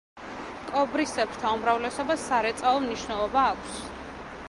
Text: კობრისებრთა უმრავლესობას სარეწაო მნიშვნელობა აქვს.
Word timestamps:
კობრისებრთა 0.69 1.53
უმრავლესობას 1.59 2.25
სარეწაო 2.33 2.83
მნიშვნელობა 2.89 3.49
აქვს. 3.55 3.83